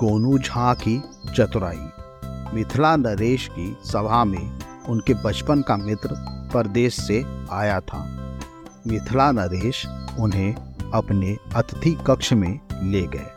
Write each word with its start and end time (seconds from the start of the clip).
गोनू 0.00 0.38
झा 0.38 0.74
की 0.74 1.02
चतुराई। 1.36 1.88
मिथिला 2.54 2.96
नरेश 2.96 3.48
की 3.52 3.76
सभा 3.84 4.24
में 4.24 4.58
उनके 4.88 5.14
बचपन 5.14 5.62
का 5.62 5.76
मित्र 5.76 6.08
परदेश 6.54 7.00
से 7.00 7.24
आया 7.50 7.80
था। 7.80 7.98
मिथिला 8.86 9.32
नरेश 9.32 9.86
उन्हें 10.20 10.54
अपने 10.94 11.36
अतिथि 11.56 11.98
कक्ष 12.06 12.32
में 12.32 12.60
ले 12.82 13.02
गए। 13.02 13.28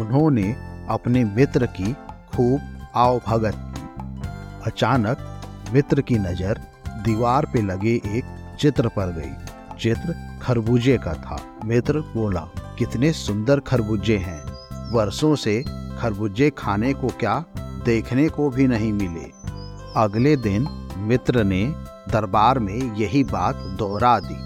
उन्होंने 0.00 0.52
अपने 0.90 1.24
मित्र 1.24 1.66
की 1.66 1.92
खूब 2.36 2.86
आवभगत 2.94 3.54
की। 3.56 4.70
अचानक 4.70 5.42
मित्र 5.72 6.00
की 6.00 6.18
नज़र 6.18 6.60
दीवार 6.88 7.46
पे 7.46 7.62
लगे 7.62 7.94
एक 8.06 8.56
चित्र 8.60 8.88
पर 8.88 9.12
गई। 9.12 9.34
चित्र 9.80 10.38
खरबूजे 10.42 10.98
का 10.98 11.14
था। 11.14 11.42
मित्र 11.64 12.00
बोला, 12.00 12.48
कितने 12.78 13.12
सुंदर 13.12 13.60
खरबूजे 13.60 14.16
हैं। 14.16 14.51
वर्षों 14.92 15.34
से 15.36 15.62
खरबूजे 15.98 16.50
खाने 16.50 16.92
को 16.94 17.08
क्या, 17.20 17.44
देखने 17.84 18.28
को 18.28 18.48
भी 18.50 18.66
नहीं 18.66 18.92
मिले। 18.92 19.30
अगले 19.96 20.36
दिन 20.36 20.66
मित्र 20.98 21.44
ने 21.44 21.64
दरबार 22.10 22.58
में 22.58 22.96
यही 22.96 23.24
बात 23.24 23.56
दोहरा 23.78 24.18
दी। 24.20 24.36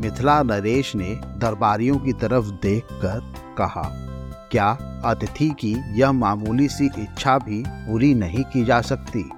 मिथिला 0.00 0.42
नरेश 0.42 0.94
ने 0.96 1.14
दरबारियों 1.38 1.98
की 1.98 2.12
तरफ़ 2.12 2.50
देखकर 2.62 3.20
कहा, 3.58 3.82
क्या 4.50 4.70
अतिथि 5.04 5.48
की 5.50 5.74
यह 6.00 6.12
मामूली 6.12 6.68
सी 6.68 6.86
इच्छा 6.98 7.38
भी 7.38 7.62
पूरी 7.66 8.14
नहीं 8.14 8.44
की 8.44 8.64
जा 8.64 8.80
सकती? 8.80 9.30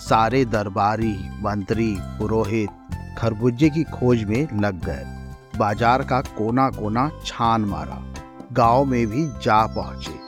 सारे 0.00 0.44
दरबारी, 0.44 1.14
मंत्री, 1.42 1.96
पुरोहित 2.18 2.70
खरबूजे 3.18 3.70
की 3.70 3.84
खोज 3.84 4.24
में 4.24 4.48
लग 4.60 4.84
गए। 4.84 5.04
बाज़ार 5.58 6.02
का 6.02 6.20
कोना 6.20 6.68
कोना 6.70 7.10
छान 7.26 7.64
मारा। 7.64 8.02
गाँव 8.52 8.84
में 8.84 9.06
भी 9.06 9.24
जा 9.42 9.66
पहुँचे। 9.66 10.18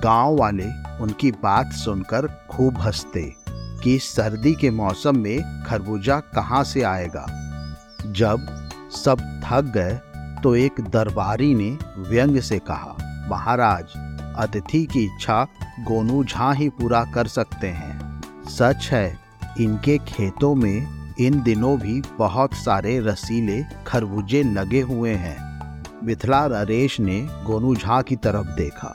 गाँव 0.00 0.36
वाले 0.36 0.66
उनकी 1.00 1.30
बात 1.32 1.72
सुनकर 1.72 2.26
खूब 2.50 2.78
हँसते 2.78 3.22
कि 3.82 3.98
सर्दी 3.98 4.54
के 4.54 4.70
मौसम 4.70 5.18
में 5.18 5.64
खरबूजा 5.64 6.18
कहाँ 6.34 6.62
से 6.64 6.82
आएगा। 6.82 7.24
जब 8.06 8.46
सब 8.94 9.20
थक 9.44 9.72
गए 9.76 9.94
तो 10.42 10.54
एक 10.56 10.80
दरबारी 10.80 11.54
ने 11.54 11.70
व्यंग 12.08 12.40
से 12.40 12.58
कहा, 12.58 12.96
महाराज, 13.30 13.84
अतिथि 14.36 14.84
की 14.86 15.04
इच्छा 15.04 15.42
गोनू 15.80 16.24
झा 16.24 16.52
ही 16.52 16.68
पूरा 16.68 17.04
कर 17.04 17.26
सकते 17.26 17.68
हैं। 17.68 18.20
सच 18.48 18.88
है, 18.92 19.18
इनके 19.60 19.98
खेतों 19.98 20.54
में 20.54 21.14
इन 21.20 21.42
दिनों 21.42 21.78
भी 21.78 22.02
बहुत 22.18 22.54
सारे 22.54 22.98
रसीले 23.00 23.62
खरबूजे 23.86 24.42
लगे 24.42 24.80
हुए 24.80 25.14
हैं। 25.14 25.53
मिथिला 26.02 26.48
नरेश 26.48 27.00
ने 27.00 27.20
गोनू 27.20 27.74
झा 27.74 28.02
की 28.02 28.16
तरफ़ 28.16 28.46
देखा। 28.46 28.92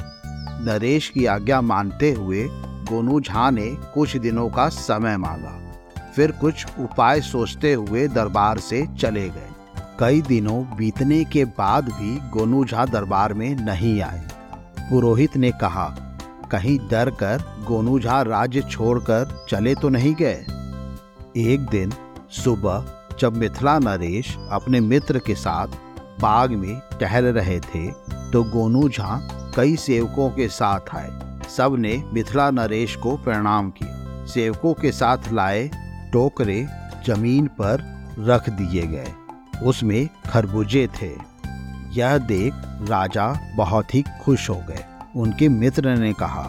नरेश 0.66 1.10
की 1.10 1.26
आज्ञा 1.26 1.62
मानते 1.62 2.12
हुए 2.12 2.48
गोनू 2.62 3.22
झा 3.22 3.50
ने 3.50 3.68
कुछ 3.94 4.18
दिनों 4.18 4.50
का 4.50 4.70
समय 4.70 5.18
मांगा। 5.18 5.84
फिर 6.16 6.32
कुछ 6.32 6.66
उपाय 6.80 7.22
सोचते 7.22 7.74
हुए 7.74 8.08
दरबार 8.08 8.60
से 8.60 8.88
चले 9.00 9.30
गए। 9.30 9.50
कई 10.00 10.22
दिनों 10.22 10.78
बीतने 10.78 11.24
के 11.24 11.46
बाद 11.46 11.86
भी 11.86 12.30
गोनू 12.30 12.66
झा 12.66 12.86
दरबार 12.86 13.34
में 13.34 13.56
नहीं 13.56 14.02
आए। 14.02 14.28
पुरोहित 14.80 15.38
ने 15.38 15.52
कहा, 15.52 15.96
कहीं 16.52 16.80
डर 16.92 17.10
कर 17.10 17.66
गोनू 17.68 18.00
झा 18.00 18.22
राज्य 18.22 18.62
छोड़कर 18.62 19.46
चले 19.50 19.76
तो 19.76 19.90
नहीं 19.90 20.16
गए? 20.16 20.46
एक 21.38 21.68
दिन 21.72 21.94
सुबह 22.30 22.94
जब 23.20 23.38
मिथिला 23.38 23.80
नरेश 23.80 24.38
अपने 24.52 24.80
मित्र 24.80 25.20
के 25.20 25.36
साथ 25.36 25.68
बाग 26.22 26.52
में 26.52 26.80
टहल 27.00 27.26
रहे 27.26 27.60
थे 27.60 27.88
तो 28.32 28.44
गोनू 28.44 28.88
झा 28.90 29.18
कई 29.56 29.76
सेवकों 29.76 30.30
के 30.30 30.48
साथ 30.48 30.96
आए। 30.96 31.12
सबने 31.50 32.04
मिथिला 32.14 32.50
नरेश 32.52 32.96
को 32.96 33.16
प्रणाम 33.18 33.70
किया। 33.70 34.26
सेवकों 34.26 34.74
के 34.74 34.92
साथ 34.92 35.32
लाए 35.34 35.70
टोकरे 36.14 36.66
ज़मीन 37.08 37.48
पर 37.62 37.84
रख 38.20 38.50
दिए 38.50 38.86
गए। 38.88 39.14
उसमें 39.64 40.08
खरबूजे 40.30 40.88
थे। 41.02 41.12
यह 41.92 42.18
देख 42.18 42.54
राजा 42.90 43.28
बहुत 43.56 43.96
ही 43.96 44.04
खुश 44.22 44.50
हो 44.50 44.56
गए। 44.70 44.84
उनके 45.16 45.50
मित्र 45.50 45.96
ने 45.98 46.14
कहा 46.14 46.44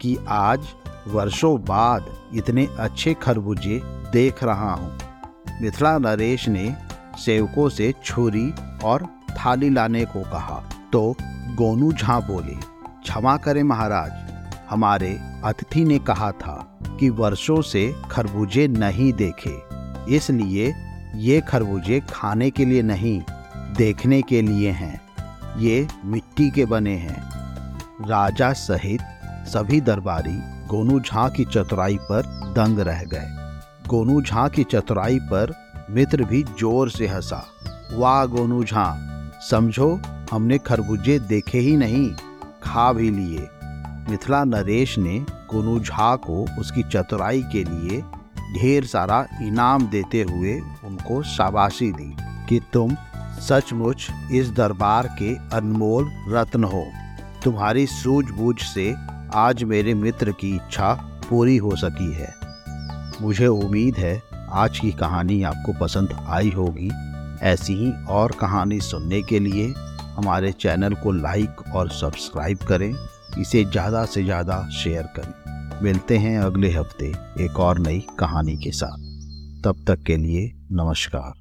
कि 0.00 0.16
आज 0.28 0.68
वर्षों 1.08 1.56
बाद 1.64 2.06
इतने 2.34 2.68
अच्छे 2.78 3.14
खरबूजे 3.14 3.80
देख 4.12 4.42
रहा 4.44 4.72
हूँ। 4.72 4.98
मिथिला 5.62 5.96
नरेश 5.98 6.48
ने 6.48 6.74
सेवकों 7.18 7.68
से 7.68 7.92
छुरी 8.04 8.52
और 8.84 9.06
थाली 9.32 9.70
लाने 9.70 10.04
को 10.04 10.22
कहा। 10.22 10.62
तो 10.92 11.14
गोनू 11.56 11.92
झा 11.92 12.18
बोले, 12.20 12.54
क्षमा 13.02 13.36
करें 13.36 13.62
महाराज, 13.62 14.12
हमारे 14.70 15.10
अतिथि 15.44 15.84
ने 15.84 15.98
कहा 16.00 16.30
था 16.32 16.56
कि 17.00 17.08
वर्षों 17.10 17.60
से 17.62 17.92
खरबूजे 18.10 18.66
नहीं 18.68 19.12
देखे, 19.14 19.56
इसलिए 20.14 20.72
ये 21.16 21.40
खरबूजे 21.40 22.00
खाने 22.10 22.50
के 22.50 22.64
लिए 22.64 22.82
नहीं, 22.84 23.20
देखने 23.76 24.20
के 24.22 24.42
लिए 24.42 24.70
हैं। 24.72 25.00
ये 25.58 25.86
मिट्टी 26.04 26.50
के 26.50 26.64
बने 26.66 26.94
हैं। 26.96 27.20
राजा 28.08 28.52
सहित 28.54 29.00
सभी 29.48 29.80
दरबारी 29.80 30.36
गोनू 30.68 30.98
झा 31.00 31.28
की 31.28 31.44
चतुराई 31.44 31.96
पर 32.02 32.26
दंग 32.56 32.80
रह 32.80 33.02
गए। 33.04 33.88
गोनू 33.88 34.20
झा 34.22 34.46
की 34.48 34.64
चतुराई 34.64 35.18
पर 35.24 35.54
मित्र 35.90 36.24
भी 36.24 36.42
ज़ोर 36.42 36.90
से 36.90 37.06
हंसा। 37.06 37.44
वाह 37.92 38.24
गोनू 38.26 38.64
झा 38.64 38.86
समझो, 39.50 40.00
हमने 40.32 40.58
खरबूजे 40.58 41.18
देखे 41.18 41.58
ही 41.58 41.76
नहीं, 41.76 42.10
खा 42.62 42.92
भी 42.92 43.10
लिए। 43.10 43.48
मिथिला 44.10 44.44
नरेश 44.44 44.98
ने 44.98 45.18
गोनू 45.50 45.78
झा 45.80 46.16
को 46.16 46.44
उसकी 46.60 46.82
चतुराई 46.82 47.42
के 47.42 47.64
लिए 47.64 48.00
ढेर 48.60 48.84
सारा 48.84 49.26
इनाम 49.42 49.86
देते 49.86 50.22
हुए 50.22 50.60
उनको 50.84 51.22
शाबाशी 51.22 51.92
दी 51.92 52.16
कि 52.48 52.60
तुम 52.72 52.96
सचमुच 53.40 54.06
इस 54.32 54.50
दरबार 54.50 55.06
के 55.06 55.34
अनमोल 55.56 56.10
रत्न 56.28 56.64
हो। 56.64 56.86
तुम्हारी 57.44 57.86
सूझबूझ 57.86 58.56
से 58.60 58.94
आज 59.34 59.64
मेरे 59.64 59.94
मित्र 59.94 60.32
की 60.32 60.54
इच्छा 60.54 60.92
पूरी 61.30 61.56
हो 61.56 61.76
सकी 61.76 62.12
है। 62.12 62.34
मुझे 63.22 63.46
उम्मीद 63.46 63.96
है, 63.96 64.22
आज 64.52 64.78
की 64.78 64.90
कहानी 64.92 65.42
आपको 65.42 65.72
पसंद 65.72 66.16
आई 66.26 66.50
होगी। 66.50 66.90
ऐसी 67.42 67.74
ही 67.74 67.92
और 68.08 68.32
कहानी 68.32 68.80
सुनने 68.80 69.22
के 69.22 69.38
लिए 69.38 69.66
हमारे 70.16 70.52
चैनल 70.52 70.94
को 70.94 71.12
लाइक 71.12 71.62
और 71.74 71.90
सब्सक्राइब 71.90 72.58
करें, 72.58 72.94
इसे 73.38 73.64
ज़्यादा 73.64 74.04
से 74.04 74.24
ज़्यादा 74.24 74.68
शेयर 74.68 75.08
करें। 75.18 75.82
मिलते 75.82 76.16
हैं 76.18 76.38
अगले 76.38 76.70
हफ़्ते 76.72 77.12
एक 77.44 77.60
और 77.60 77.78
नई 77.78 78.04
कहानी 78.18 78.56
के 78.56 78.70
साथ। 78.72 79.06
तब 79.64 79.84
तक 79.88 80.02
के 80.02 80.16
लिए 80.16 80.50
नमस्कार। 80.72 81.32